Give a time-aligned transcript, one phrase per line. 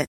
[0.00, 0.08] it.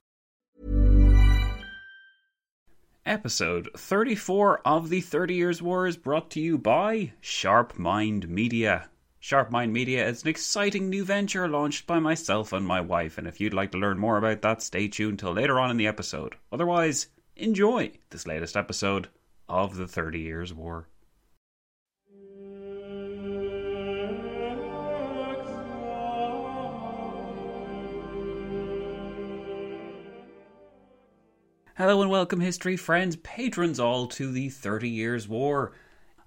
[3.05, 8.91] Episode 34 of the 30 Years' War is brought to you by Sharp Mind Media.
[9.19, 13.27] Sharp Mind Media is an exciting new venture launched by myself and my wife, and
[13.27, 15.87] if you'd like to learn more about that, stay tuned till later on in the
[15.87, 16.35] episode.
[16.51, 19.07] Otherwise, enjoy this latest episode
[19.49, 20.87] of the 30 Years' War.
[31.81, 35.71] Hello and welcome, history friends, patrons all, to the 30 Years' War.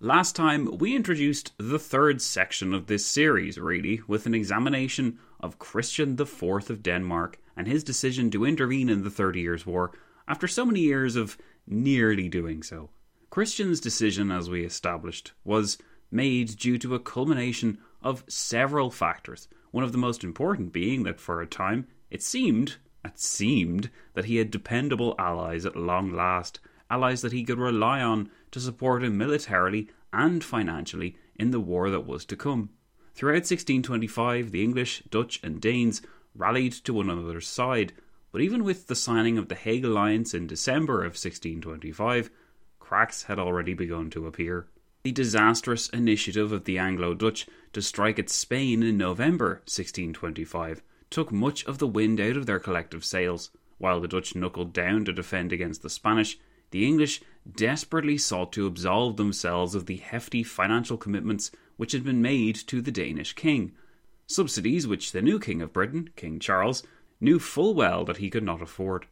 [0.01, 5.61] Last time, we introduced the third section of this series, really, with an examination of
[5.61, 9.93] Christian IV of Denmark and his decision to intervene in the Thirty Years' War
[10.27, 11.39] after so many years of
[11.69, 12.91] nearly doing so.
[13.31, 15.79] Christian's decision, as we established, was
[16.11, 21.21] made due to a culmination of several factors, one of the most important being that
[21.21, 26.61] for a time it seemed, it seemed, that he had dependable allies at long last
[26.91, 31.91] allies that he could rely on to support him militarily and financially in the war
[31.91, 32.71] that was to come.
[33.15, 36.03] Throughout 1625, the English, Dutch, and Danes
[36.35, 37.93] rallied to one another's side,
[38.33, 42.31] but even with the signing of the Hague Alliance in December of 1625,
[42.81, 44.67] cracks had already begun to appear.
[45.05, 50.83] The disastrous initiative of the Anglo Dutch to strike at Spain in November 1625
[51.15, 53.53] took much of the wind out of their collective sails.
[53.79, 56.41] While the Dutch knuckled down to defend against the Spanish,
[56.73, 62.21] the English desperately sought to absolve themselves of the hefty financial commitments which had been
[62.21, 63.71] made to the Danish king,
[64.27, 66.83] subsidies which the new King of Britain, King Charles,
[67.21, 69.07] knew full well that he could not afford.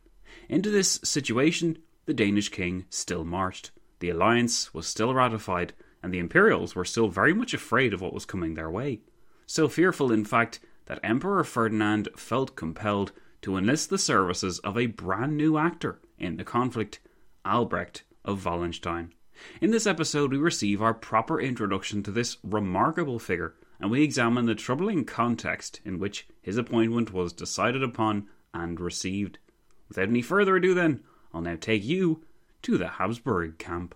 [0.49, 3.71] Into this situation, the Danish king still marched.
[4.01, 8.13] The alliance was still ratified, and the Imperials were still very much afraid of what
[8.13, 9.03] was coming their way.
[9.47, 13.13] So fearful, in fact, that Emperor Ferdinand felt compelled
[13.43, 17.01] to enlist the services of a brand new actor in the conflict
[17.45, 19.13] Albrecht of Wallenstein.
[19.61, 24.47] In this episode, we receive our proper introduction to this remarkable figure, and we examine
[24.47, 29.39] the troubling context in which his appointment was decided upon and received.
[29.89, 31.03] Without any further ado, then,
[31.35, 32.23] I'll now take you
[32.63, 33.95] to the Habsburg camp.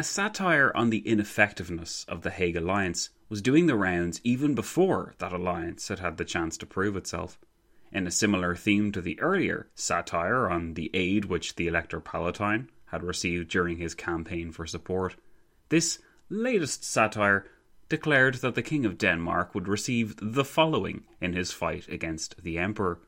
[0.00, 5.12] A satire on the ineffectiveness of the Hague Alliance was doing the rounds even before
[5.18, 7.38] that alliance had had the chance to prove itself.
[7.92, 12.70] In a similar theme to the earlier satire on the aid which the Elector Palatine
[12.86, 15.16] had received during his campaign for support,
[15.68, 15.98] this
[16.30, 17.44] latest satire
[17.90, 22.56] declared that the King of Denmark would receive the following in his fight against the
[22.56, 23.00] Emperor.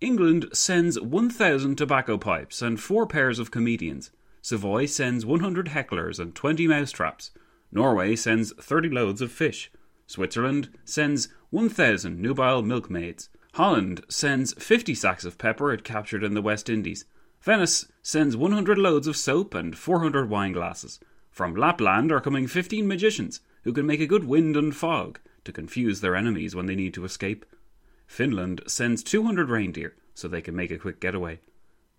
[0.00, 4.10] England sends 1,000 tobacco pipes and four pairs of comedians.
[4.44, 7.30] Savoy sends 100 hecklers and 20 mousetraps.
[7.72, 9.72] Norway sends 30 loads of fish.
[10.06, 13.30] Switzerland sends 1,000 nubile milkmaids.
[13.54, 17.06] Holland sends 50 sacks of pepper it captured in the West Indies.
[17.40, 21.00] Venice sends 100 loads of soap and 400 wine glasses.
[21.30, 25.52] From Lapland are coming 15 magicians who can make a good wind and fog to
[25.52, 27.46] confuse their enemies when they need to escape.
[28.06, 31.40] Finland sends 200 reindeer so they can make a quick getaway.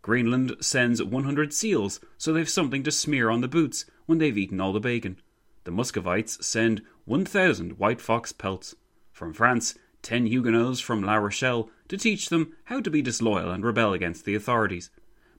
[0.06, 4.62] Greenland sends 100 seals so they've something to smear on the boots when they've eaten
[4.62, 5.19] all the bacon.
[5.63, 8.75] The Muscovites send 1,000 white fox pelts.
[9.12, 9.74] From France,
[10.04, 14.25] 10 Huguenots from La Rochelle to teach them how to be disloyal and rebel against
[14.25, 14.92] the authorities.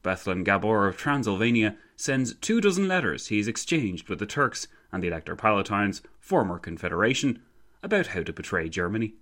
[0.02, 5.06] Bethlen Gabor of Transylvania sends two dozen letters he's exchanged with the Turks and the
[5.06, 7.40] Elector Palatine's former confederation
[7.84, 9.14] about how to betray Germany.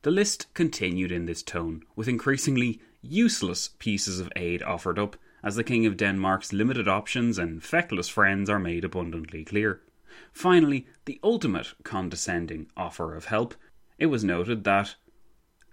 [0.00, 5.56] The list continued in this tone, with increasingly useless pieces of aid offered up as
[5.56, 9.80] the King of Denmark's limited options and feckless friends are made abundantly clear.
[10.32, 13.54] Finally, the ultimate condescending offer of help.
[13.98, 14.94] It was noted that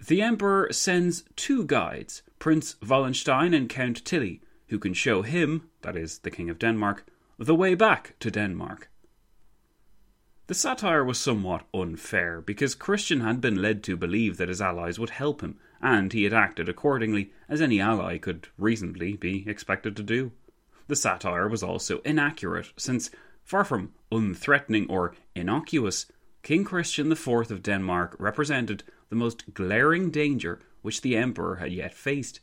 [0.07, 5.97] the Emperor sends two guides, Prince Wallenstein and Count Tilly, who can show him, that
[5.97, 7.05] is, the King of Denmark,
[7.37, 8.89] the way back to Denmark.
[10.47, 14.97] The satire was somewhat unfair because Christian had been led to believe that his allies
[14.97, 19.95] would help him, and he had acted accordingly, as any ally could reasonably be expected
[19.95, 20.31] to do.
[20.87, 23.11] The satire was also inaccurate, since,
[23.43, 26.05] far from unthreatening or innocuous,
[26.41, 31.93] King Christian IV of Denmark represented the most glaring danger which the Emperor had yet
[31.93, 32.39] faced.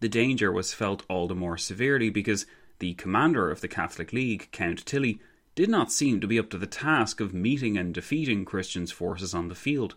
[0.00, 2.46] The danger was felt all the more severely because
[2.78, 5.20] the commander of the Catholic League, Count Tilly,
[5.54, 9.34] did not seem to be up to the task of meeting and defeating Christian's forces
[9.34, 9.94] on the field.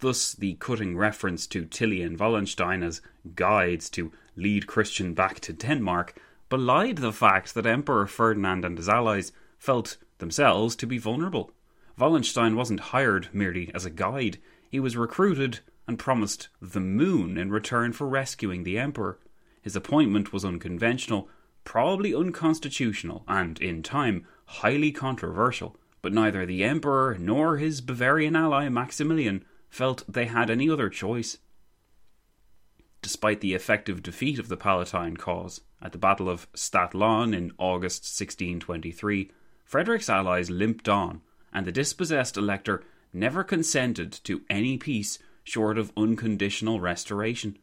[0.00, 3.00] Thus, the cutting reference to Tilly and Wallenstein as
[3.34, 6.14] guides to lead Christian back to Denmark
[6.48, 11.50] belied the fact that Emperor Ferdinand and his allies felt themselves to be vulnerable.
[11.98, 14.38] Wallenstein wasn't hired merely as a guide,
[14.70, 19.18] he was recruited and promised the moon in return for rescuing the Emperor.
[19.62, 21.28] His appointment was unconventional,
[21.64, 28.68] probably unconstitutional, and, in time, highly controversial, but neither the Emperor nor his Bavarian ally
[28.68, 31.38] Maximilian felt they had any other choice.
[33.02, 38.02] Despite the effective defeat of the Palatine cause at the Battle of Stadtlohn in August
[38.02, 39.30] 1623,
[39.64, 41.22] Frederick's allies limped on,
[41.52, 42.82] and the dispossessed elector
[43.12, 47.56] never consented to any peace short of unconditional restoration.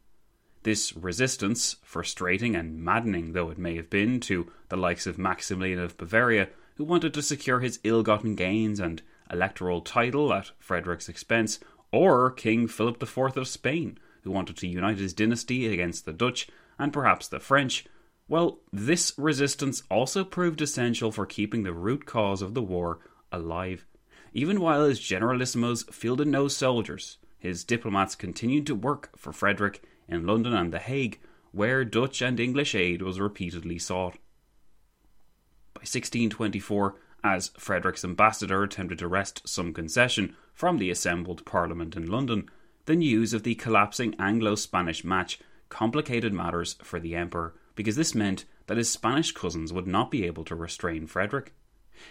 [0.64, 5.80] This resistance, frustrating and maddening though it may have been to the likes of Maximilian
[5.80, 11.10] of Bavaria, who wanted to secure his ill gotten gains and electoral title at Frederick's
[11.10, 11.60] expense,
[11.94, 16.48] or King Philip IV of Spain, who wanted to unite his dynasty against the Dutch
[16.80, 17.86] and perhaps the French,
[18.28, 23.00] well, this resistance also proved essential for keeping the root cause of the war
[23.32, 23.86] alive.
[24.34, 30.26] Even while his generalissimos fielded no soldiers, his diplomats continued to work for Frederick in
[30.26, 31.20] London and The Hague,
[31.52, 34.14] where Dutch and English aid was repeatedly sought.
[35.76, 42.08] By 1624, as Frederick's ambassador attempted to wrest some concession from the assembled Parliament in
[42.08, 42.50] London,
[42.86, 45.40] the news of the collapsing Anglo Spanish match
[45.70, 50.26] complicated matters for the Emperor because this meant that his Spanish cousins would not be
[50.26, 51.54] able to restrain Frederick.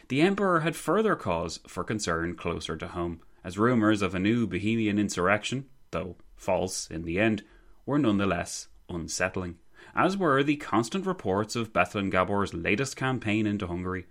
[0.08, 4.46] The Emperor had further cause for concern closer to home, as rumours of a new
[4.46, 7.42] Bohemian insurrection, though false in the end,
[7.86, 9.58] were nonetheless unsettling
[9.94, 14.06] as were the constant reports of Bethlen Gabor's latest campaign into Hungary.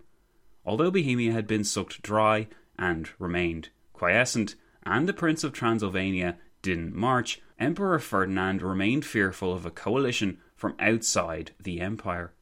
[0.66, 2.48] Although Bohemia had been sucked dry
[2.78, 3.70] and remained
[4.02, 10.40] quiescent, and the Prince of Transylvania didn't march, Emperor Ferdinand remained fearful of a coalition
[10.56, 12.34] from outside the empire.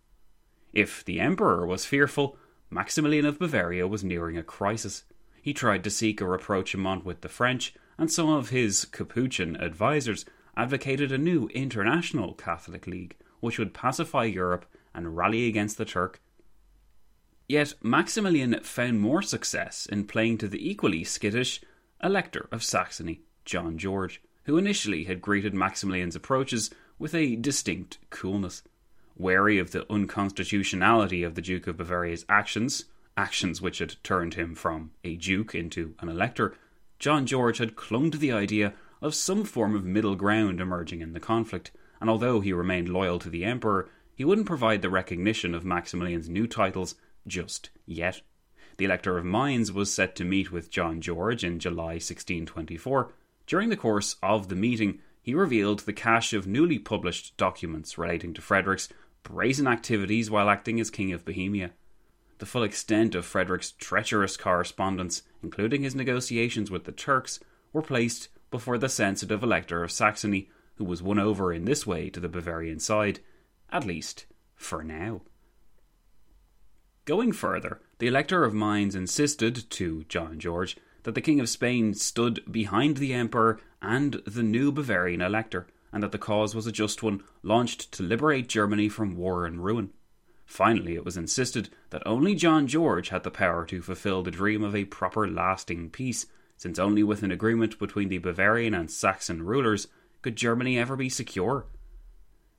[0.71, 2.37] If the Emperor was fearful,
[2.69, 5.03] Maximilian of Bavaria was nearing a crisis.
[5.41, 10.23] He tried to seek a rapprochement with the French, and some of his Capuchin advisers
[10.55, 14.65] advocated a new international Catholic League, which would pacify Europe
[14.95, 16.21] and rally against the Turk.
[17.49, 21.61] Yet Maximilian found more success in playing to the equally skittish
[22.03, 26.69] Elector of Saxony, John George, who initially had greeted Maximilian's approaches
[26.99, 28.61] with a distinct coolness.
[29.17, 32.85] Wary of the unconstitutionality of the Duke of Bavaria's actions,
[33.17, 36.53] actions which had turned him from a duke into an elector,
[36.99, 41.13] John George had clung to the idea of some form of middle ground emerging in
[41.13, 45.55] the conflict, and although he remained loyal to the Emperor, he wouldn't provide the recognition
[45.55, 46.93] of Maximilian's new titles
[47.27, 48.21] just yet.
[48.77, 53.13] The Elector of Mainz was set to meet with John George in July 1624.
[53.45, 58.33] During the course of the meeting, he revealed the cache of newly published documents relating
[58.33, 58.89] to Frederick's
[59.23, 61.71] brazen activities while acting as King of Bohemia.
[62.37, 67.39] The full extent of Frederick's treacherous correspondence, including his negotiations with the Turks,
[67.73, 72.09] were placed before the sensitive Elector of Saxony, who was won over in this way
[72.09, 73.19] to the Bavarian side,
[73.69, 75.21] at least for now.
[77.09, 81.95] Going further, the Elector of Mainz insisted to John George that the King of Spain
[81.95, 86.71] stood behind the Emperor and the new Bavarian Elector, and that the cause was a
[86.71, 89.89] just one, launched to liberate Germany from war and ruin.
[90.45, 94.63] Finally, it was insisted that only John George had the power to fulfill the dream
[94.63, 99.41] of a proper lasting peace, since only with an agreement between the Bavarian and Saxon
[99.41, 99.87] rulers
[100.21, 101.65] could Germany ever be secure?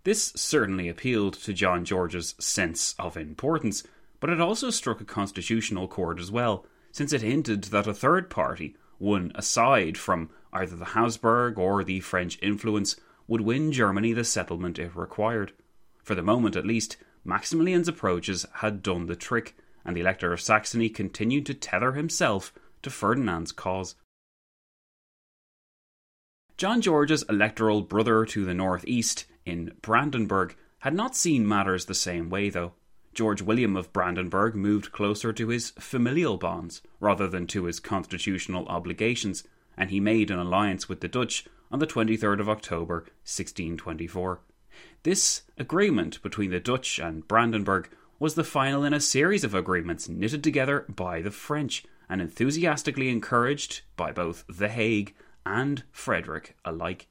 [0.02, 3.85] This certainly appealed to John George's sense of importance,
[4.21, 8.31] but it also struck a constitutional chord as well, since it hinted that a third
[8.31, 12.97] party, one aside from either the Habsburg or the French influence,
[13.27, 15.53] would win Germany the settlement it required.
[16.03, 20.41] For the moment, at least, Maximilian's approaches had done the trick, and the Elector of
[20.41, 23.95] Saxony continued to tether himself to Ferdinand's cause.
[26.57, 32.29] John George's electoral brother to the northeast, in Brandenburg, had not seen matters the same
[32.29, 32.73] way, though.
[33.12, 38.67] George William of Brandenburg moved closer to his familial bonds rather than to his constitutional
[38.69, 39.45] obligations,
[39.76, 44.40] and he made an alliance with the Dutch on the 23rd of October 1624.
[45.02, 50.09] This agreement between the Dutch and Brandenburg was the final in a series of agreements
[50.09, 55.14] knitted together by the French and enthusiastically encouraged by both The Hague
[55.47, 57.09] and Frederick alike.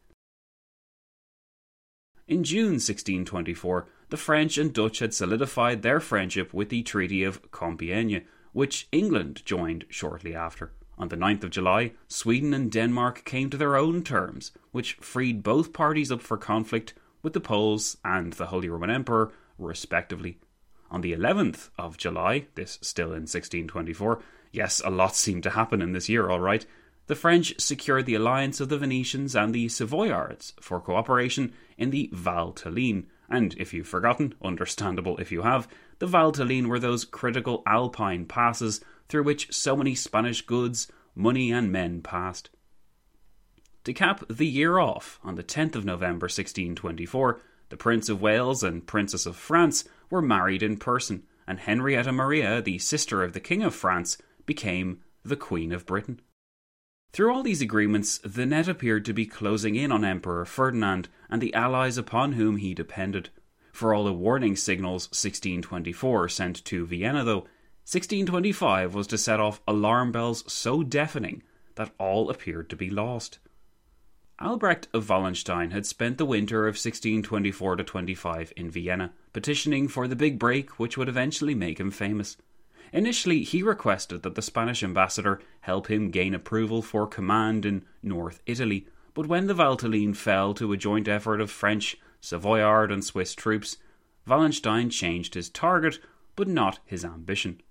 [2.27, 7.51] In June 1624, the French and Dutch had solidified their friendship with the Treaty of
[7.51, 8.23] Compiègne,
[8.53, 10.71] which England joined shortly after.
[10.97, 15.43] On the 9th of July, Sweden and Denmark came to their own terms, which freed
[15.43, 20.39] both parties up for conflict with the Poles and the Holy Roman Emperor, respectively.
[20.91, 25.81] On the 11th of July, this still in 1624, yes, a lot seemed to happen
[25.81, 26.65] in this year, all right,
[27.07, 32.09] the French secured the alliance of the Venetians and the Savoyards for cooperation in the
[32.13, 35.67] Valtelline, and if you've forgotten, understandable if you have,
[35.99, 41.71] the Valtelline were those critical alpine passes through which so many Spanish goods, money, and
[41.71, 42.49] men passed.
[43.85, 48.63] To cap the year off, on the 10th of November 1624, the Prince of Wales
[48.63, 53.39] and Princess of France were married in person, and Henrietta Maria, the sister of the
[53.39, 56.19] King of France, became the Queen of Britain.
[57.11, 61.41] Through all these agreements, the net appeared to be closing in on Emperor Ferdinand and
[61.41, 63.29] the allies upon whom he depended.
[63.73, 67.47] For all the warning signals 1624 sent to Vienna, though,
[67.85, 71.41] 1625 was to set off alarm bells so deafening
[71.75, 73.39] that all appeared to be lost.
[74.39, 80.15] Albrecht of Wallenstein had spent the winter of 1624 25 in Vienna, petitioning for the
[80.15, 82.37] big break which would eventually make him famous.
[82.91, 88.41] Initially, he requested that the Spanish ambassador help him gain approval for command in North
[88.45, 93.35] Italy, but when the Valtelline fell to a joint effort of French, Savoyard, and Swiss
[93.35, 93.77] troops,
[94.25, 95.99] Wallenstein changed his target,
[96.35, 97.61] but not his ambition.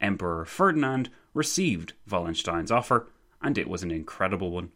[0.00, 3.08] Emperor Ferdinand received Wallenstein's offer,
[3.42, 4.70] and it was an incredible one.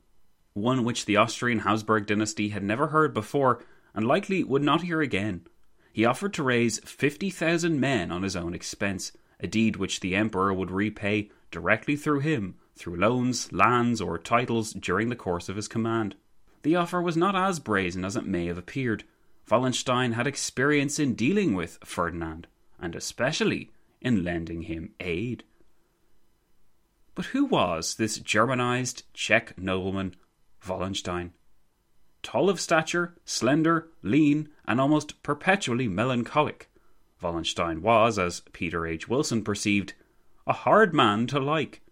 [0.54, 3.64] One which the Austrian Habsburg dynasty had never heard before,
[3.94, 5.46] and likely would not hear again.
[5.92, 10.52] He offered to raise 50,000 men on his own expense, a deed which the emperor
[10.52, 15.68] would repay directly through him through loans, lands, or titles during the course of his
[15.68, 16.14] command.
[16.62, 19.04] The offer was not as brazen as it may have appeared.
[19.50, 22.46] Wallenstein had experience in dealing with Ferdinand,
[22.78, 25.42] and especially in lending him aid.
[27.14, 30.14] But who was this Germanized Czech nobleman,
[30.66, 31.32] Wallenstein?
[32.22, 36.70] Tall of stature, slender, lean, and almost perpetually melancholic,
[37.20, 39.08] Wallenstein was, as Peter H.
[39.08, 39.94] Wilson perceived,
[40.46, 41.82] a hard man to like.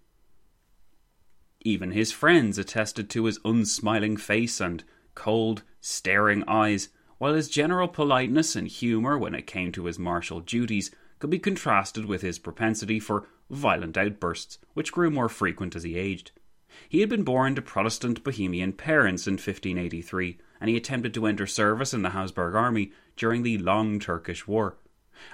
[1.63, 7.89] Even his friends attested to his unsmiling face and cold, staring eyes, while his general
[7.89, 12.39] politeness and humour when it came to his martial duties could be contrasted with his
[12.39, 16.31] propensity for violent outbursts, which grew more frequent as he aged.
[16.89, 21.47] He had been born to Protestant Bohemian parents in 1583, and he attempted to enter
[21.47, 24.77] service in the Habsburg army during the Long Turkish War.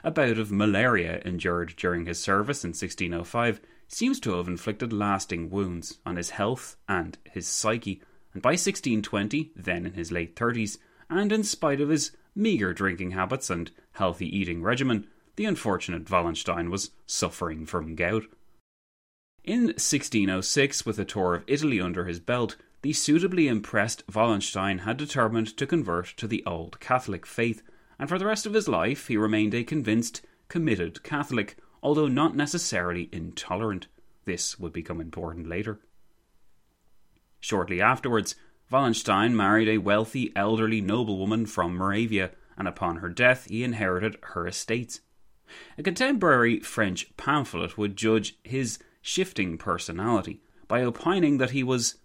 [0.05, 5.51] A bout of malaria endured during his service in 1605 seems to have inflicted lasting
[5.51, 10.79] wounds on his health and his psyche, and by 1620, then in his late 30s,
[11.11, 16.71] and in spite of his meagre drinking habits and healthy eating regimen, the unfortunate Wallenstein
[16.71, 18.25] was suffering from gout.
[19.45, 24.97] In 1606, with a tour of Italy under his belt, the suitably impressed Wallenstein had
[24.97, 27.63] determined to convert to the old Catholic faith
[28.03, 32.35] and for the rest of his life he remained a convinced, committed Catholic, although not
[32.35, 33.87] necessarily intolerant.
[34.25, 35.79] This would become important later.
[37.39, 38.35] Shortly afterwards,
[38.69, 44.49] Wallenstein married a wealthy, elderly noblewoman from Moravia, and upon her death he inherited her
[44.49, 45.01] estates.
[45.79, 51.99] A contemporary French pamphlet would judge his shifting personality by opining that he was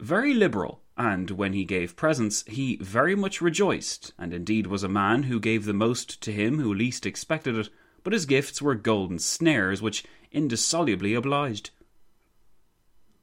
[0.00, 4.88] very liberal and when he gave presents, he very much rejoiced, and indeed was a
[4.88, 7.68] man who gave the most to him who least expected it,
[8.02, 11.70] but his gifts were golden snares which indissolubly obliged.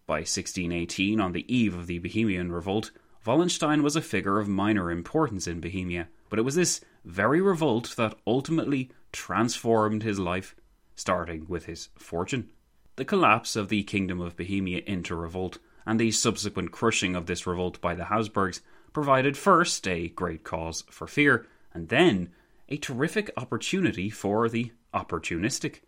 [0.08, 2.92] By 1618, on the eve of the Bohemian revolt,
[3.26, 7.96] Wallenstein was a figure of minor importance in Bohemia, but it was this very revolt
[7.98, 10.56] that ultimately transformed his life,
[10.96, 12.52] starting with his fortune.
[12.96, 17.46] The collapse of the Kingdom of Bohemia into revolt and the subsequent crushing of this
[17.46, 18.62] revolt by the Habsburgs
[18.94, 22.30] provided first a great cause for fear, and then
[22.70, 25.82] a terrific opportunity for the opportunistic.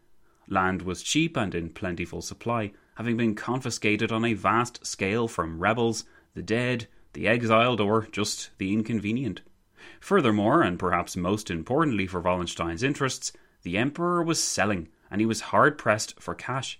[0.48, 5.60] Land was cheap and in plentiful supply, having been confiscated on a vast scale from
[5.60, 9.42] rebels, the dead, the exiled, or just the inconvenient.
[10.00, 13.32] Furthermore, and perhaps most importantly for Wallenstein's interests,
[13.64, 16.80] the emperor was selling, and he was hard pressed for cash.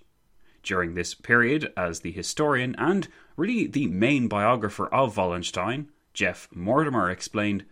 [0.68, 3.08] During this period, as the historian and
[3.38, 7.64] really the main biographer of Wallenstein, Geoff Mortimer, explained,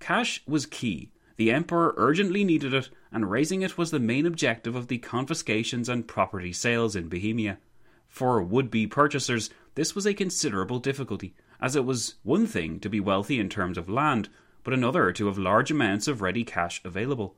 [0.00, 1.12] cash was key.
[1.36, 5.88] The emperor urgently needed it, and raising it was the main objective of the confiscations
[5.88, 7.58] and property sales in Bohemia.
[8.08, 12.90] For would be purchasers, this was a considerable difficulty, as it was one thing to
[12.90, 14.28] be wealthy in terms of land,
[14.64, 17.36] but another to have large amounts of ready cash available.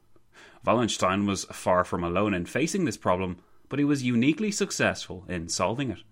[0.65, 3.37] Wallenstein was far from alone in facing this problem,
[3.69, 6.03] but he was uniquely successful in solving it.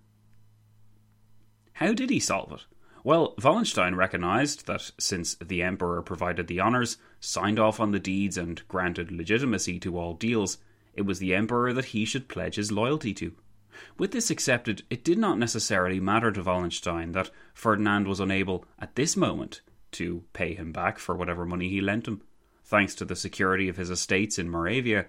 [1.73, 2.61] How did he solve it?
[3.03, 8.37] Well, Wallenstein recognized that since the emperor provided the honors, signed off on the deeds,
[8.37, 10.57] and granted legitimacy to all deals,
[10.93, 13.33] it was the emperor that he should pledge his loyalty to.
[13.97, 18.95] With this accepted, it did not necessarily matter to Wallenstein that Ferdinand was unable, at
[18.95, 19.61] this moment,
[19.93, 22.21] to pay him back for whatever money he lent him.
[22.63, 25.07] Thanks to the security of his estates in Moravia,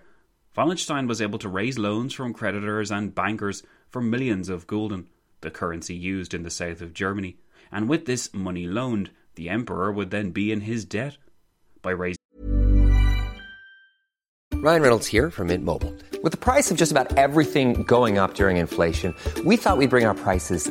[0.57, 5.07] Wallenstein was able to raise loans from creditors and bankers for millions of gulden,
[5.41, 7.37] the currency used in the south of Germany,
[7.73, 11.17] and with this money loaned, the emperor would then be in his debt.
[11.83, 12.19] By raising
[14.53, 15.93] Ryan Reynolds here from Mint Mobile.
[16.23, 20.07] With the price of just about everything going up during inflation, we thought we'd bring
[20.07, 20.71] our prices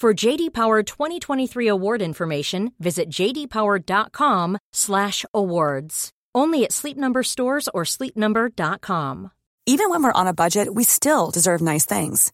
[0.00, 6.10] For JD Power 2023 award information, visit jdpower.com/awards.
[6.34, 9.30] Only at Sleep Number stores or sleepnumber.com.
[9.66, 12.32] Even when we're on a budget, we still deserve nice things.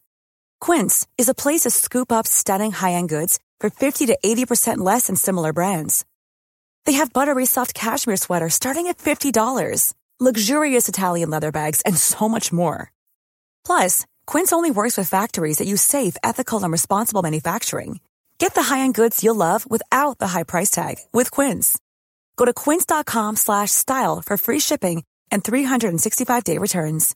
[0.61, 5.09] Quince is a place to scoop up stunning high-end goods for 50 to 80% less
[5.09, 6.05] than similar brands.
[6.85, 12.29] They have buttery soft cashmere sweaters starting at $50, luxurious Italian leather bags, and so
[12.29, 12.93] much more.
[13.65, 18.01] Plus, Quince only works with factories that use safe, ethical, and responsible manufacturing.
[18.39, 21.79] Get the high-end goods you'll love without the high price tag with Quince.
[22.37, 27.15] Go to quince.com slash style for free shipping and 365-day returns.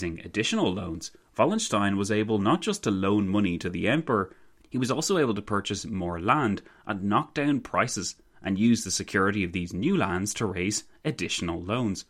[0.00, 4.32] raising additional loans, Wallenstein was able not just to loan money to the emperor,
[4.70, 8.90] he was also able to purchase more land and knock down prices and use the
[8.90, 12.04] security of these new lands to raise additional loans.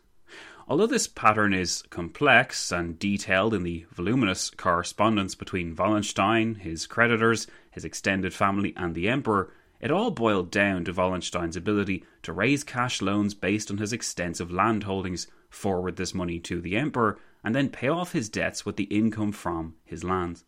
[0.69, 7.47] Although this pattern is complex and detailed in the voluminous correspondence between Wallenstein, his creditors,
[7.71, 9.51] his extended family, and the emperor,
[9.81, 14.51] it all boiled down to Wallenstein's ability to raise cash loans based on his extensive
[14.51, 18.75] land holdings, forward this money to the emperor, and then pay off his debts with
[18.75, 20.45] the income from his lands.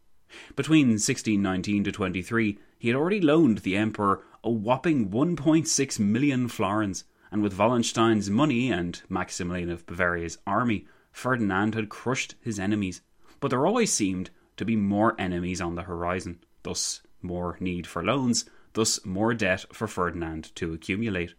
[0.56, 7.06] Between 1619 to 23, he had already loaned the emperor a whopping 1.6 million florins,
[7.32, 13.02] and with Wallenstein's money and Maximilian of Bavaria's army, Ferdinand had crushed his enemies.
[13.40, 18.04] But there always seemed to be more enemies on the horizon, thus more need for
[18.04, 21.34] loans, thus more debt for Ferdinand to accumulate.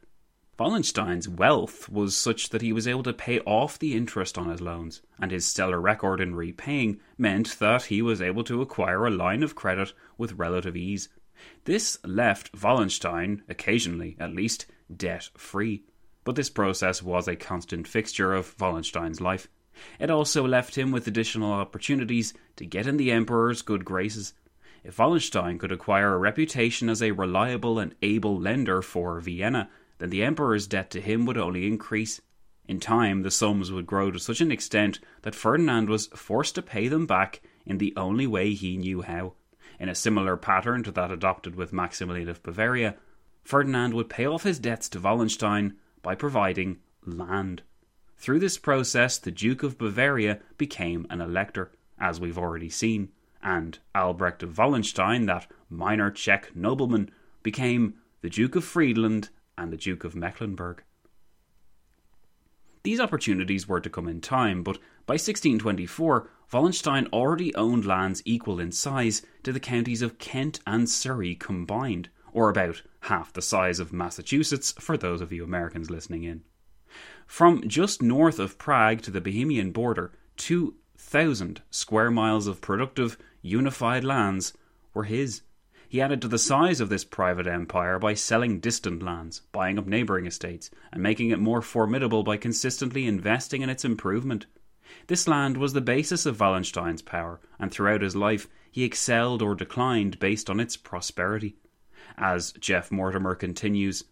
[0.59, 4.61] Wallenstein's wealth was such that he was able to pay off the interest on his
[4.61, 9.11] loans, and his stellar record in repaying meant that he was able to acquire a
[9.11, 11.09] line of credit with relative ease.
[11.65, 15.85] This left Wallenstein, occasionally at least, debt free.
[16.25, 19.49] But this process was a constant fixture of Wallenstein's life.
[19.99, 24.35] It also left him with additional opportunities to get in the Emperor's good graces.
[24.85, 30.11] If Wallenstein could acquire a reputation as a reliable and able lender for Vienna, then
[30.11, 32.21] the Emperor's debt to him would only increase.
[32.67, 36.63] In time, the sums would grow to such an extent that Ferdinand was forced to
[36.63, 39.35] pay them back in the only way he knew how.
[39.83, 42.95] In a similar pattern to that adopted with Maximilian of Bavaria,
[43.43, 47.63] Ferdinand would pay off his debts to Wallenstein by providing land.
[48.17, 53.09] Through this process, the Duke of Bavaria became an elector, as we've already seen,
[53.43, 57.11] and Albrecht of Wallenstein, that minor Czech nobleman,
[57.43, 60.85] became the Duke of Friedland and the Duke of Mecklenburg.
[62.85, 68.61] These opportunities were to come in time, but by 1624, Wallenstein already owned lands equal
[68.61, 73.79] in size to the counties of Kent and Surrey combined, or about half the size
[73.79, 76.43] of Massachusetts for those of you Americans listening in.
[77.27, 84.05] From just north of Prague to the Bohemian border, 2,000 square miles of productive, unified
[84.05, 84.53] lands
[84.93, 85.41] were his.
[85.89, 89.87] He added to the size of this private empire by selling distant lands, buying up
[89.87, 94.45] neighbouring estates, and making it more formidable by consistently investing in its improvement.
[95.07, 99.55] This land was the basis of Wallenstein's power, and throughout his life he excelled or
[99.55, 101.57] declined based on its prosperity.
[102.17, 104.05] As Geoff Mortimer continues,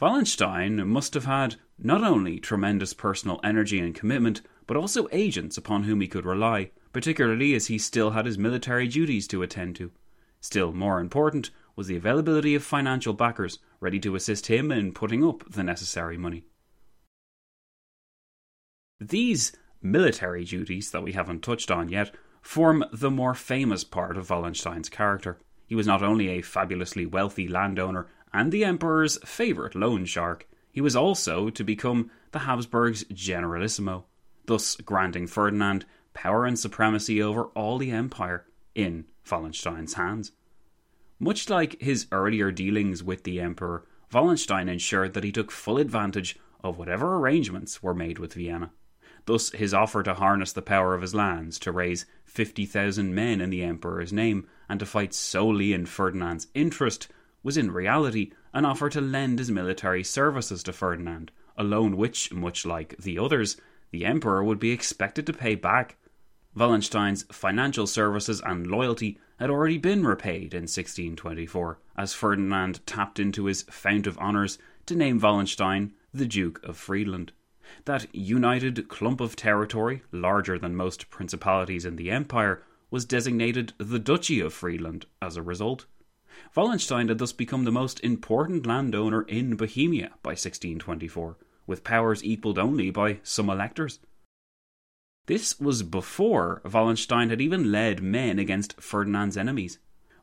[0.00, 5.82] Wallenstein must have had not only tremendous personal energy and commitment, but also agents upon
[5.82, 9.90] whom he could rely, particularly as he still had his military duties to attend to.
[10.40, 15.24] Still more important was the availability of financial backers ready to assist him in putting
[15.24, 16.44] up the necessary money.
[19.00, 24.28] These military duties that we haven't touched on yet form the more famous part of
[24.28, 25.38] Wallenstein's character.
[25.66, 30.82] He was not only a fabulously wealthy landowner and the Emperor's favourite loan shark, he
[30.82, 34.04] was also to become the Habsburgs' generalissimo,
[34.44, 40.32] thus granting Ferdinand power and supremacy over all the empire in Wallenstein's hands.
[41.18, 46.38] Much like his earlier dealings with the Emperor, Wallenstein ensured that he took full advantage
[46.62, 48.72] of whatever arrangements were made with Vienna.
[49.30, 53.50] Thus, his offer to harness the power of his lands, to raise 50,000 men in
[53.50, 57.06] the Emperor's name, and to fight solely in Ferdinand's interest,
[57.44, 62.32] was in reality an offer to lend his military services to Ferdinand, a loan which,
[62.32, 63.56] much like the others,
[63.92, 65.96] the Emperor would be expected to pay back
[66.56, 73.44] Wallenstein's financial services and loyalty had already been repaid in 1624, as Ferdinand tapped into
[73.44, 77.30] his fount of honours to name Wallenstein the Duke of Friedland.
[77.84, 83.98] That united clump of territory, larger than most principalities in the empire, was designated the
[83.98, 85.86] Duchy of Friedland as a result.
[86.54, 92.58] Wallenstein had thus become the most important landowner in Bohemia by 1624, with powers equalled
[92.58, 94.00] only by some electors.
[95.26, 99.78] This was before Wallenstein had even led men against Ferdinand's enemies.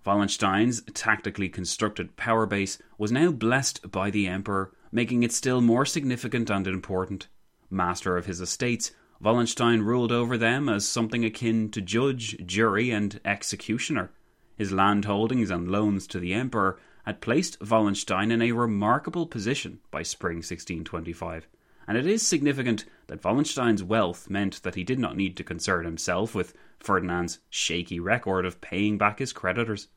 [0.05, 5.85] Wallenstein's tactically constructed power base was now blessed by the Emperor, making it still more
[5.85, 7.27] significant and important.
[7.69, 13.19] Master of his estates, Wallenstein ruled over them as something akin to judge, jury, and
[13.25, 14.11] executioner.
[14.55, 19.79] His land holdings and loans to the Emperor had placed Wallenstein in a remarkable position
[19.91, 21.47] by spring 1625
[21.87, 25.85] and it is significant that Wallenstein's wealth meant that he did not need to concern
[25.85, 29.87] himself with Ferdinand's shaky record of paying back his creditors.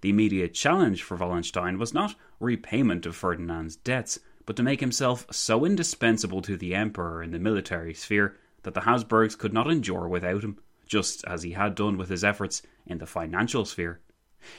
[0.00, 5.26] The immediate challenge for Wallenstein was not repayment of Ferdinand's debts, but to make himself
[5.30, 10.08] so indispensable to the emperor in the military sphere that the Habsburgs could not endure
[10.08, 14.00] without him, just as he had done with his efforts in the financial sphere.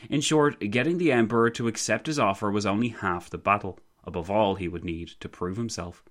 [0.08, 3.80] In short, getting the emperor to accept his offer was only half the battle.
[4.04, 6.04] Above all, he would need to prove himself.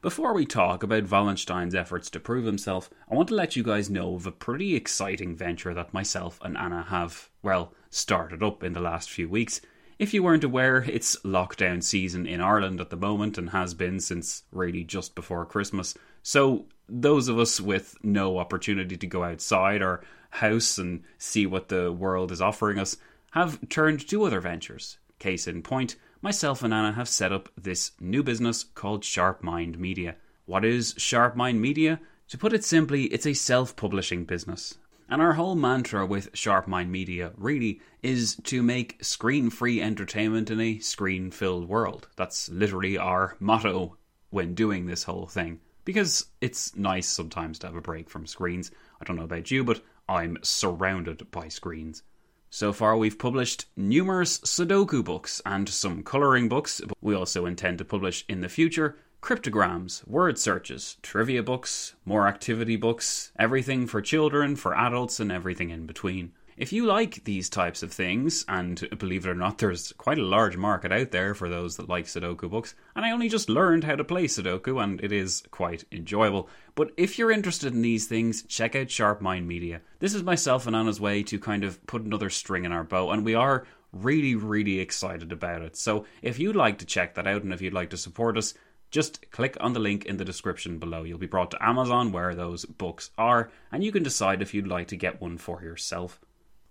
[0.00, 3.90] Before we talk about Wallenstein's efforts to prove himself, I want to let you guys
[3.90, 8.74] know of a pretty exciting venture that myself and Anna have, well, started up in
[8.74, 9.60] the last few weeks.
[9.98, 13.98] If you weren't aware, it's lockdown season in Ireland at the moment and has been
[13.98, 15.94] since really just before Christmas.
[16.22, 21.68] So, those of us with no opportunity to go outside our house and see what
[21.68, 22.96] the world is offering us
[23.32, 24.98] have turned to other ventures.
[25.18, 29.80] Case in point, myself and Anna have set up this new business called Sharp Mind
[29.80, 30.14] Media.
[30.46, 32.00] What is Sharp Mind Media?
[32.28, 34.78] To put it simply, it's a self publishing business.
[35.10, 40.50] And our whole mantra with Sharp Mind Media really is to make screen free entertainment
[40.50, 42.08] in a screen filled world.
[42.16, 43.96] That's literally our motto
[44.28, 45.60] when doing this whole thing.
[45.86, 48.70] Because it's nice sometimes to have a break from screens.
[49.00, 52.02] I don't know about you, but I'm surrounded by screens.
[52.50, 56.82] So far, we've published numerous Sudoku books and some colouring books.
[56.86, 62.26] But we also intend to publish in the future cryptograms, word searches, trivia books, more
[62.26, 66.32] activity books, everything for children, for adults, and everything in between.
[66.56, 70.24] If you like these types of things, and believe it or not, there's quite a
[70.24, 73.84] large market out there for those that like Sudoku books, and I only just learned
[73.84, 76.48] how to play Sudoku, and it is quite enjoyable.
[76.74, 79.82] But if you're interested in these things, check out Sharp Mind Media.
[80.00, 83.10] This is myself and Anna's way to kind of put another string in our bow,
[83.10, 85.76] and we are really, really excited about it.
[85.76, 88.54] So if you'd like to check that out and if you'd like to support us,
[88.90, 91.02] Just click on the link in the description below.
[91.02, 94.66] You'll be brought to Amazon where those books are, and you can decide if you'd
[94.66, 96.20] like to get one for yourself.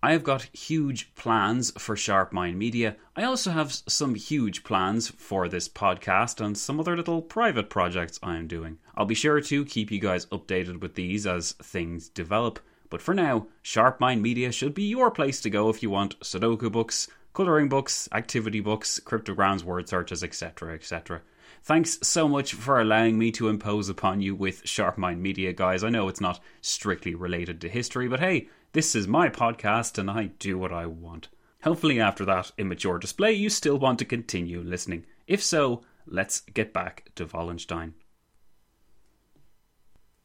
[0.01, 2.95] I have got huge plans for Sharp Mind Media.
[3.15, 8.19] I also have some huge plans for this podcast and some other little private projects
[8.21, 8.77] I am doing.
[8.95, 12.59] I'll be sure to keep you guys updated with these as things develop.
[12.91, 16.19] But for now, Sharp Mind Media should be your place to go if you want
[16.19, 21.21] Sudoku books, colouring books, activity books, cryptograms, word searches, etc., etc.
[21.63, 25.83] Thanks so much for allowing me to impose upon you with Sharp Mind Media, guys.
[25.83, 30.09] I know it's not strictly related to history, but hey, this is my podcast and
[30.09, 31.27] I do what I want.
[31.63, 35.05] Hopefully, after that immature display, you still want to continue listening.
[35.25, 37.95] If so, let's get back to Wallenstein.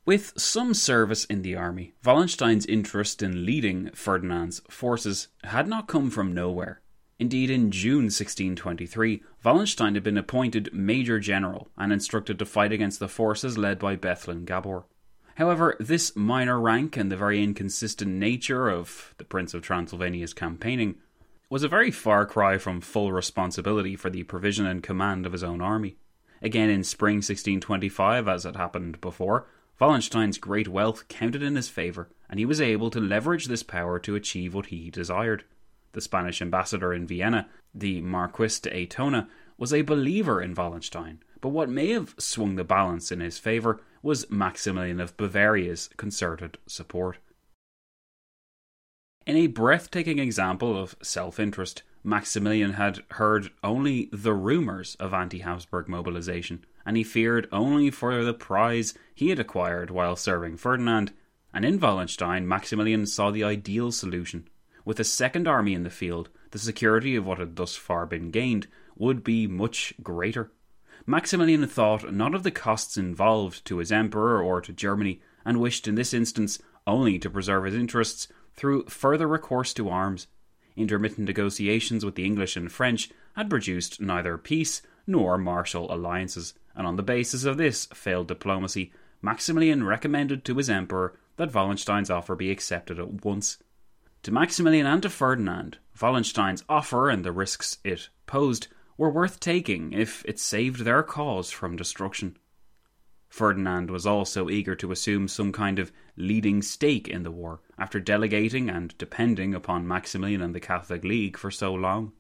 [0.04, 6.10] With some service in the army, Wallenstein's interest in leading Ferdinand's forces had not come
[6.10, 6.81] from nowhere.
[7.22, 12.98] Indeed, in June 1623, Wallenstein had been appointed Major General and instructed to fight against
[12.98, 14.86] the forces led by Bethlen Gabor.
[15.36, 20.96] However, this minor rank and the very inconsistent nature of the Prince of Transylvania's campaigning
[21.48, 25.44] was a very far cry from full responsibility for the provision and command of his
[25.44, 25.94] own army.
[26.42, 29.46] Again, in spring 1625, as had happened before,
[29.80, 34.00] Wallenstein's great wealth counted in his favour, and he was able to leverage this power
[34.00, 35.44] to achieve what he desired.
[35.92, 39.28] The Spanish ambassador in Vienna, the Marquis de Aytona,
[39.58, 43.80] was a believer in Wallenstein, but what may have swung the balance in his favour
[44.02, 47.18] was Maximilian of Bavaria's concerted support.
[49.26, 55.38] In a breathtaking example of self interest, Maximilian had heard only the rumours of anti
[55.38, 61.12] Habsburg mobilisation, and he feared only for the prize he had acquired while serving Ferdinand.
[61.54, 64.48] And in Wallenstein, Maximilian saw the ideal solution.
[64.84, 68.30] With a second army in the field, the security of what had thus far been
[68.30, 68.66] gained
[68.96, 70.50] would be much greater.
[71.06, 75.88] Maximilian thought not of the costs involved to his emperor or to Germany, and wished
[75.88, 80.26] in this instance only to preserve his interests through further recourse to arms.
[80.76, 86.86] Intermittent negotiations with the English and French had produced neither peace nor martial alliances, and
[86.86, 92.34] on the basis of this failed diplomacy, Maximilian recommended to his emperor that Wallenstein's offer
[92.34, 93.58] be accepted at once.
[94.22, 99.92] To Maximilian and to Ferdinand, Wallenstein's offer and the risks it posed were worth taking
[99.92, 102.36] if it saved their cause from destruction.
[103.28, 107.98] Ferdinand was also eager to assume some kind of leading stake in the war after
[107.98, 112.12] delegating and depending upon Maximilian and the Catholic League for so long.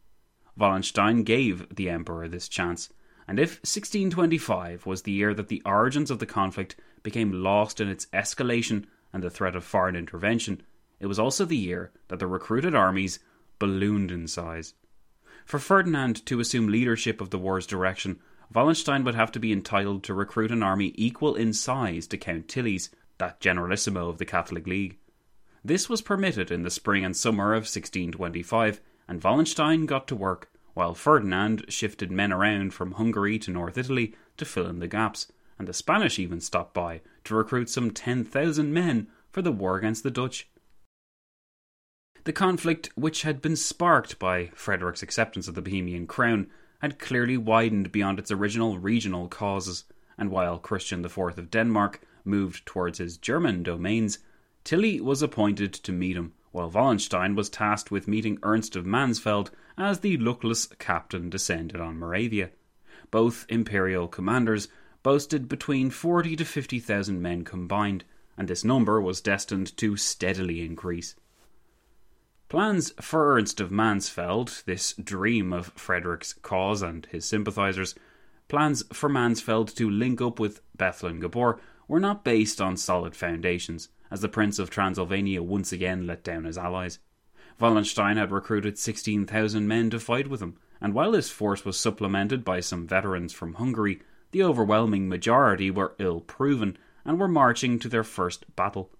[0.56, 2.88] Wallenstein gave the Emperor this chance,
[3.28, 7.88] and if 1625 was the year that the origins of the conflict became lost in
[7.88, 10.62] its escalation and the threat of foreign intervention,
[11.02, 13.18] it was also the year that the recruited armies
[13.58, 14.74] ballooned in size.
[15.44, 18.20] For Ferdinand to assume leadership of the war's direction,
[18.54, 22.46] Wallenstein would have to be entitled to recruit an army equal in size to Count
[22.46, 22.88] Tilly's,
[23.18, 24.96] that generalissimo of the Catholic League.
[25.64, 30.52] This was permitted in the spring and summer of 1625, and Wallenstein got to work,
[30.74, 35.32] while Ferdinand shifted men around from Hungary to North Italy to fill in the gaps,
[35.58, 40.04] and the Spanish even stopped by to recruit some 10,000 men for the war against
[40.04, 40.48] the Dutch.
[42.24, 46.46] The conflict, which had been sparked by Frederick's acceptance of the Bohemian crown,
[46.80, 49.82] had clearly widened beyond its original regional causes,
[50.16, 54.20] and while Christian IV of Denmark moved towards his German domains,
[54.62, 59.50] Tilly was appointed to meet him, while Wallenstein was tasked with meeting Ernst of Mansfeld
[59.76, 62.50] as the luckless captain descended on Moravia.
[63.10, 64.68] Both imperial commanders
[65.02, 68.04] boasted between forty to fifty thousand men combined,
[68.38, 71.16] and this number was destined to steadily increase.
[72.52, 77.94] Plans for Ernst of Mansfeld, this dream of Frederick's cause and his sympathisers,
[78.48, 83.88] plans for Mansfeld to link up with Bethlen Gabor were not based on solid foundations,
[84.10, 86.98] as the Prince of Transylvania once again let down his allies.
[87.58, 92.44] Wallenstein had recruited 16,000 men to fight with him, and while this force was supplemented
[92.44, 97.88] by some veterans from Hungary, the overwhelming majority were ill proven and were marching to
[97.88, 98.90] their first battle.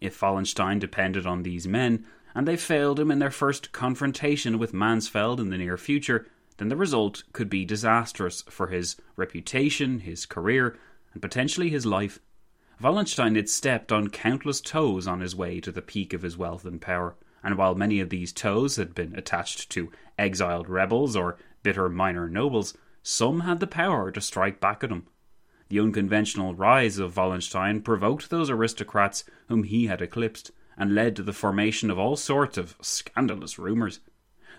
[0.00, 2.04] If Wallenstein depended on these men,
[2.36, 6.26] and they failed him in their first confrontation with Mansfeld in the near future,
[6.58, 10.76] then the result could be disastrous for his reputation, his career,
[11.14, 12.18] and potentially his life.
[12.78, 16.66] Wallenstein had stepped on countless toes on his way to the peak of his wealth
[16.66, 21.38] and power, and while many of these toes had been attached to exiled rebels or
[21.62, 25.06] bitter minor nobles, some had the power to strike back at him.
[25.70, 31.22] The unconventional rise of Wallenstein provoked those aristocrats whom he had eclipsed, and led to
[31.22, 34.00] the formation of all sorts of scandalous rumours.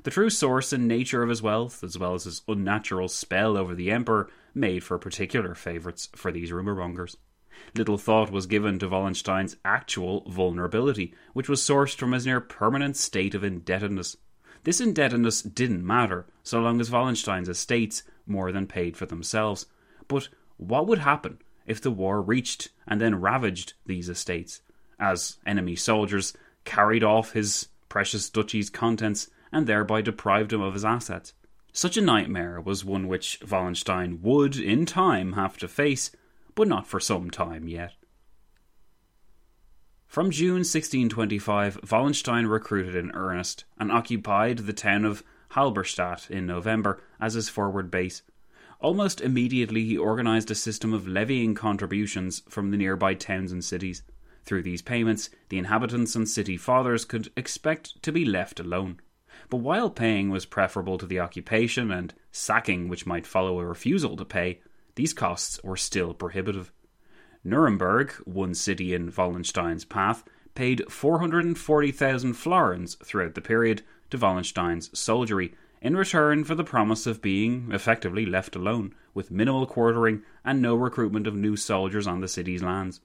[0.04, 3.76] The true source and nature of his wealth, as well as his unnatural spell over
[3.76, 7.18] the emperor, made for particular favourites for these rumour mongers.
[7.76, 12.96] Little thought was given to Wallenstein's actual vulnerability, which was sourced from his near permanent
[12.96, 14.16] state of indebtedness.
[14.64, 19.66] This indebtedness didn't matter, so long as Wallenstein's estates more than paid for themselves.
[20.08, 24.62] But what would happen if the war reached and then ravaged these estates,
[25.00, 26.34] as enemy soldiers
[26.66, 31.34] carried off his precious duchy's contents and thereby deprived him of his assets?
[31.72, 36.12] Such a nightmare was one which Wallenstein would, in time, have to face,
[36.56, 37.94] but not for some time yet.
[40.08, 47.04] From June 1625, Wallenstein recruited in earnest and occupied the town of Halberstadt in November
[47.20, 48.24] as his forward base.
[48.80, 54.02] Almost immediately, he organised a system of levying contributions from the nearby towns and cities.
[54.48, 59.02] Through these payments, the inhabitants and city fathers could expect to be left alone.
[59.50, 64.16] But while paying was preferable to the occupation and sacking which might follow a refusal
[64.16, 64.62] to pay,
[64.96, 66.72] these costs were still prohibitive.
[67.44, 70.24] Nuremberg, one city in Wallenstein's path,
[70.56, 73.82] paid 440,000 florins throughout the period
[74.12, 79.66] to Wallenstein's soldiery in return for the promise of being effectively left alone, with minimal
[79.66, 83.02] quartering and no recruitment of new soldiers on the city's lands.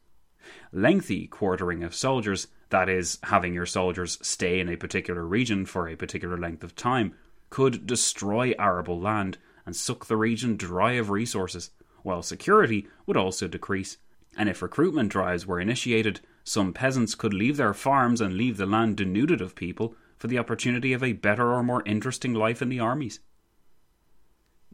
[0.72, 5.88] Lengthy quartering of soldiers, that is, having your soldiers stay in a particular region for
[5.88, 7.14] a particular length of time,
[7.50, 11.70] could destroy arable land and suck the region dry of resources,
[12.02, 13.98] while security would also decrease.
[14.37, 18.66] And if recruitment drives were initiated, some peasants could leave their farms and leave the
[18.66, 22.68] land denuded of people for the opportunity of a better or more interesting life in
[22.68, 23.20] the armies.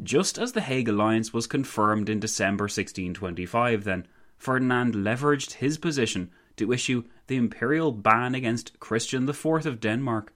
[0.03, 4.07] Just as the Hague alliance was confirmed in December 1625, then,
[4.39, 10.33] Ferdinand leveraged his position to issue the imperial ban against Christian IV of Denmark.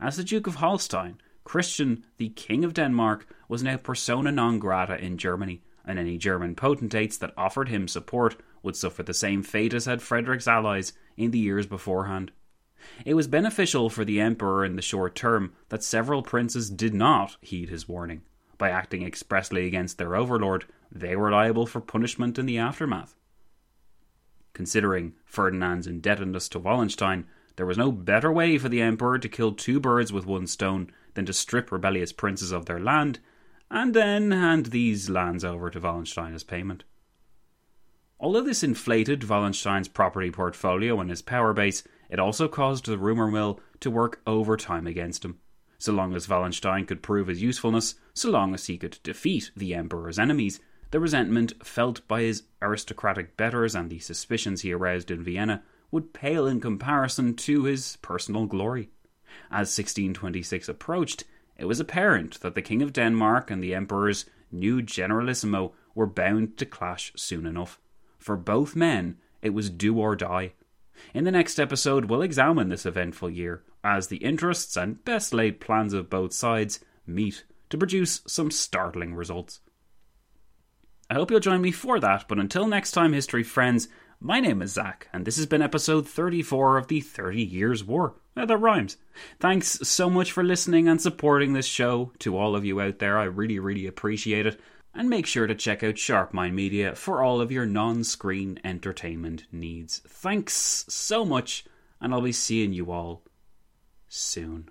[0.00, 4.98] As the Duke of Holstein, Christian, the King of Denmark, was now persona non grata
[4.98, 9.72] in Germany, and any German potentates that offered him support would suffer the same fate
[9.72, 12.32] as had Frederick's allies in the years beforehand.
[13.04, 17.36] It was beneficial for the emperor in the short term that several princes did not
[17.40, 18.22] heed his warning.
[18.58, 23.14] By acting expressly against their overlord, they were liable for punishment in the aftermath.
[24.56, 29.52] Considering Ferdinand's indebtedness to Wallenstein, there was no better way for the emperor to kill
[29.52, 33.18] two birds with one stone than to strip rebellious princes of their land
[33.70, 36.84] and then hand these lands over to Wallenstein as payment.
[38.18, 43.30] Although this inflated Wallenstein's property portfolio and his power base, it also caused the rumour
[43.30, 45.38] mill to work overtime against him.
[45.76, 49.74] So long as Wallenstein could prove his usefulness, so long as he could defeat the
[49.74, 55.22] Emperor's enemies, the resentment felt by his aristocratic betters and the suspicions he aroused in
[55.22, 58.90] Vienna would pale in comparison to his personal glory.
[59.50, 61.24] As 1626 approached,
[61.56, 66.56] it was apparent that the King of Denmark and the Emperor's new Generalissimo were bound
[66.58, 67.80] to clash soon enough.
[68.18, 70.52] For both men, it was do or die.
[71.14, 75.60] In the next episode, we'll examine this eventful year as the interests and best laid
[75.60, 79.60] plans of both sides meet to produce some startling results.
[81.08, 83.88] I hope you'll join me for that, but until next time, history friends,
[84.20, 88.14] my name is Zach, and this has been episode 34 of the 30 Years' War.
[88.36, 88.96] Yeah, that rhymes.
[89.38, 92.12] Thanks so much for listening and supporting this show.
[92.20, 94.60] To all of you out there, I really, really appreciate it.
[94.94, 98.58] And make sure to check out Sharp Mind Media for all of your non screen
[98.64, 100.00] entertainment needs.
[100.08, 101.66] Thanks so much,
[102.00, 103.22] and I'll be seeing you all
[104.08, 104.70] soon.